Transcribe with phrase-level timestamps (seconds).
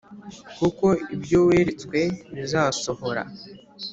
[0.57, 1.99] kuko ibyo weretswe
[2.35, 3.23] bizasohora